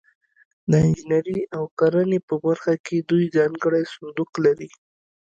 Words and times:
د 0.71 0.73
انجنیري 0.85 1.39
او 1.55 1.63
کرنې 1.79 2.19
په 2.27 2.35
برخه 2.45 2.73
کې 2.85 2.97
دوی 3.09 3.25
ځانګړی 3.35 3.83
صندوق 3.93 4.31
لري. 4.45 4.69